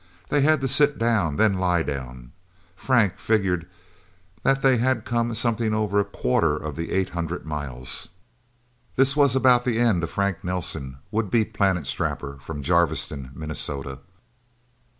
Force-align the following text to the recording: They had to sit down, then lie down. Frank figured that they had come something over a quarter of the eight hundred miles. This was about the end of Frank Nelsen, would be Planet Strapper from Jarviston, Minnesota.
They 0.29 0.41
had 0.41 0.61
to 0.61 0.67
sit 0.67 0.97
down, 0.97 1.35
then 1.35 1.59
lie 1.59 1.83
down. 1.83 2.31
Frank 2.75 3.19
figured 3.19 3.67
that 4.41 4.63
they 4.63 4.77
had 4.77 5.05
come 5.05 5.31
something 5.35 5.75
over 5.75 5.99
a 5.99 6.03
quarter 6.03 6.57
of 6.57 6.75
the 6.75 6.89
eight 6.91 7.09
hundred 7.09 7.45
miles. 7.45 8.09
This 8.95 9.15
was 9.15 9.35
about 9.35 9.63
the 9.63 9.77
end 9.77 10.01
of 10.01 10.09
Frank 10.09 10.43
Nelsen, 10.43 10.97
would 11.11 11.29
be 11.29 11.45
Planet 11.45 11.85
Strapper 11.85 12.39
from 12.39 12.63
Jarviston, 12.63 13.29
Minnesota. 13.35 13.99